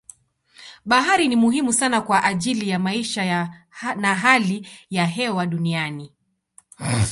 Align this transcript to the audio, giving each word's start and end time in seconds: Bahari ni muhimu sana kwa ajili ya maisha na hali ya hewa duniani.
Bahari 0.85 1.27
ni 1.27 1.35
muhimu 1.35 1.73
sana 1.73 2.01
kwa 2.01 2.23
ajili 2.23 2.69
ya 2.69 2.79
maisha 2.79 3.49
na 3.95 4.15
hali 4.15 4.67
ya 4.89 5.05
hewa 5.05 5.45
duniani. 5.45 6.11